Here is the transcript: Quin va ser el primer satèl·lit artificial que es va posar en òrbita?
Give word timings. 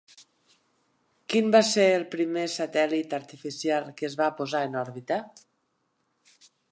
Quin 1.33 1.49
va 1.55 1.59
ser 1.71 1.85
el 1.97 2.05
primer 2.15 2.45
satèl·lit 2.55 3.13
artificial 3.19 3.87
que 3.99 4.07
es 4.09 4.19
va 4.23 4.33
posar 4.41 4.65
en 4.71 4.79
òrbita? 4.85 5.21